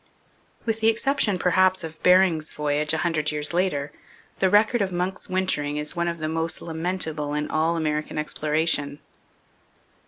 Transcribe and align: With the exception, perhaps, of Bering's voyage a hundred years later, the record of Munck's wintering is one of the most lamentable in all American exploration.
With 0.65 0.79
the 0.79 0.87
exception, 0.87 1.37
perhaps, 1.37 1.83
of 1.83 2.01
Bering's 2.01 2.51
voyage 2.51 2.91
a 2.91 2.97
hundred 3.05 3.31
years 3.31 3.53
later, 3.53 3.91
the 4.39 4.49
record 4.49 4.81
of 4.81 4.91
Munck's 4.91 5.29
wintering 5.29 5.77
is 5.77 5.95
one 5.95 6.07
of 6.07 6.17
the 6.17 6.27
most 6.27 6.59
lamentable 6.59 7.35
in 7.35 7.51
all 7.51 7.77
American 7.77 8.17
exploration. 8.17 8.97